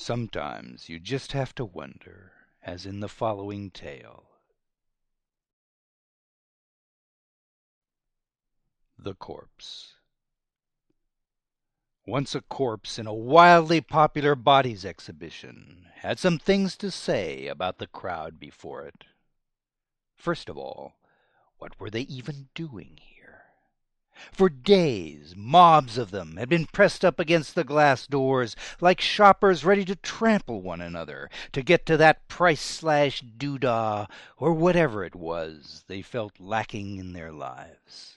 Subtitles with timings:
[0.00, 2.30] Sometimes you just have to wonder,
[2.62, 4.26] as in the following tale.
[8.96, 9.94] The Corpse
[12.06, 17.78] Once a corpse in a wildly popular bodies exhibition had some things to say about
[17.78, 19.02] the crowd before it.
[20.14, 20.94] First of all,
[21.58, 23.17] what were they even doing here?
[24.32, 29.64] For days mobs of them had been pressed up against the glass doors like shoppers
[29.64, 35.14] ready to trample one another to get to that price slash doodah or whatever it
[35.14, 38.16] was they felt lacking in their lives.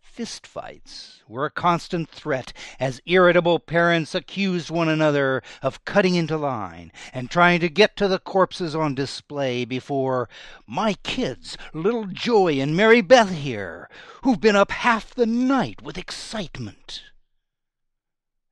[0.00, 6.38] Fist fights were a constant threat as irritable parents accused one another of cutting into
[6.38, 10.30] line and trying to get to the corpses on display before
[10.66, 13.90] "my kids, little Joy and Mary Beth here,
[14.22, 17.04] who've been up half the night with excitement."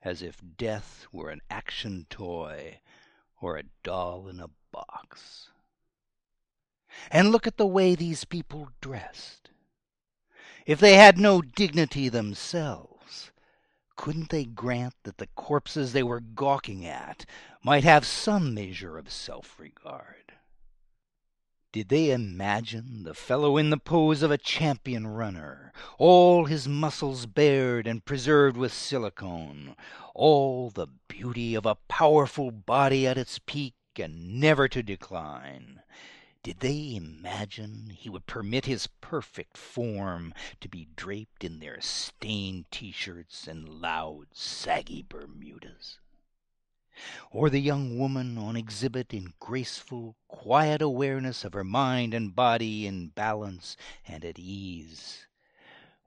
[0.02, 2.80] As if death were an action toy
[3.40, 5.50] or a doll in a box.
[7.10, 9.50] And look at the way these people dressed.
[10.66, 13.30] If they had no dignity themselves,
[13.96, 17.24] couldn't they grant that the corpses they were gawking at
[17.62, 20.27] might have some measure of self regard?
[21.70, 27.26] Did they imagine the fellow in the pose of a champion runner, all his muscles
[27.26, 29.76] bared and preserved with silicone,
[30.14, 35.82] all the beauty of a powerful body at its peak and never to decline?
[36.42, 42.70] Did they imagine he would permit his perfect form to be draped in their stained
[42.70, 45.98] T shirts and loud, saggy Bermudas?
[47.30, 52.86] Or the young woman on exhibit in graceful, quiet awareness of her mind and body
[52.86, 53.76] in balance
[54.06, 55.26] and at ease?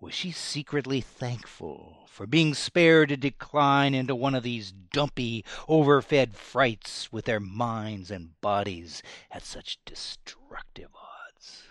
[0.01, 6.33] Was she secretly thankful for being spared to decline into one of these dumpy, overfed
[6.33, 11.61] frights with their minds and bodies at such destructive odds?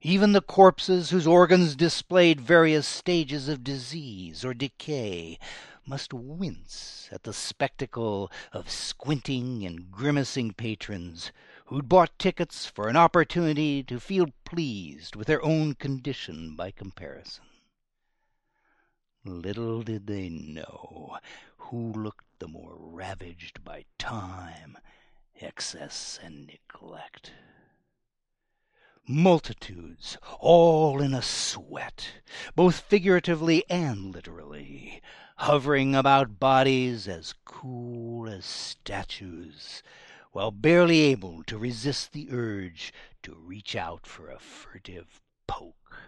[0.00, 5.38] Even the corpses whose organs displayed various stages of disease or decay
[5.86, 11.32] must wince at the spectacle of squinting and grimacing patrons
[11.66, 17.44] who'd bought tickets for an opportunity to feel pleased with their own condition by comparison.
[19.24, 21.18] Little did they know
[21.56, 24.76] who looked the more ravaged by time,
[25.40, 27.32] excess, and neglect.
[29.06, 32.22] Multitudes, all in a sweat,
[32.54, 34.51] both figuratively and literally,
[35.42, 39.82] hovering about bodies as cool as statues
[40.30, 42.92] while barely able to resist the urge
[43.24, 45.98] to reach out for a furtive poke.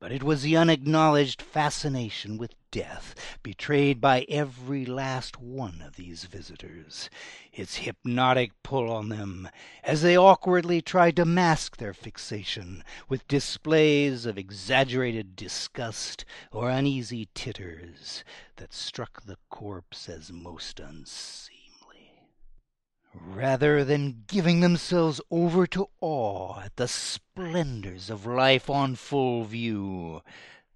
[0.00, 6.24] But it was the unacknowledged fascination with death betrayed by every last one of these
[6.24, 7.08] visitors,
[7.52, 9.48] its hypnotic pull on them
[9.82, 17.28] as they awkwardly tried to mask their fixation with displays of exaggerated disgust or uneasy
[17.34, 18.24] titters
[18.56, 21.53] that struck the corpse as most unseemly.
[23.16, 30.20] Rather than giving themselves over to awe at the splendors of life on full view,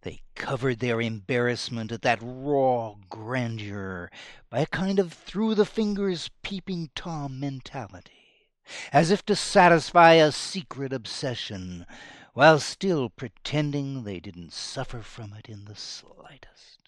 [0.02, 4.08] they covered their embarrassment at that raw grandeur
[4.50, 8.46] by a kind of through the fingers peeping Tom mentality,
[8.92, 11.86] as if to satisfy a secret obsession,
[12.34, 16.78] while still pretending they didn't suffer from it in the slightest.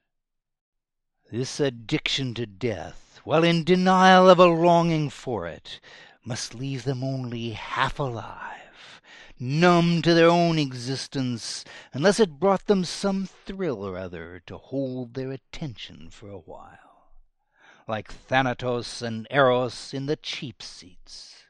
[1.29, 5.81] This addiction to death while in denial of a longing for it,
[6.25, 9.01] must leave them only half alive,
[9.39, 15.15] numb to their own existence, unless it brought them some thrill or other to hold
[15.15, 17.13] their attention for a while,
[17.89, 21.45] like Thanatos and Eros in the cheap seats,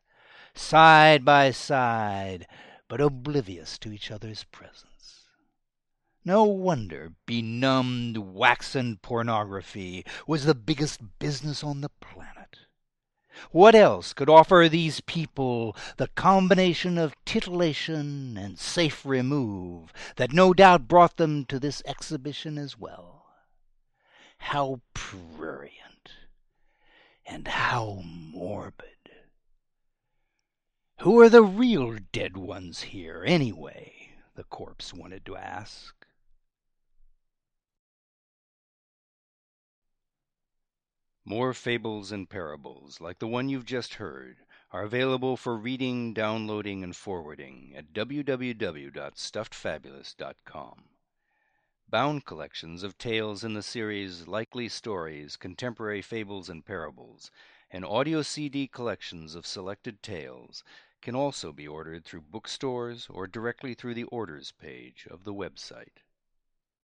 [0.55, 2.47] side by side,
[2.89, 5.30] but oblivious to each other's presence.
[6.25, 12.59] No wonder benumbed waxen pornography was the biggest business on the planet.
[13.53, 20.53] What else could offer these people the combination of titillation and safe remove that no
[20.53, 23.27] doubt brought them to this exhibition as well?
[24.39, 26.13] How prurient.
[27.25, 28.87] And how morbid.
[31.01, 34.01] Who are the real dead ones here, anyway?
[34.41, 36.00] the corpse wanted to ask.
[41.31, 44.39] More fables and parables, like the one you've just heard,
[44.73, 50.85] are available for reading, downloading, and forwarding at www.stuffedfabulist.com.
[51.89, 57.31] Bound collections of tales in the series Likely Stories, Contemporary Fables and Parables,
[57.71, 60.65] and audio CD collections of selected tales
[61.01, 66.03] can also be ordered through bookstores or directly through the orders page of the website.